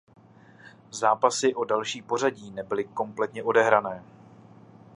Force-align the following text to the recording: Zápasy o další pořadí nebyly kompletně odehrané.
Zápasy 0.91 1.55
o 1.55 1.63
další 1.63 2.01
pořadí 2.01 2.51
nebyly 2.51 2.83
kompletně 2.83 3.43
odehrané. 3.43 4.03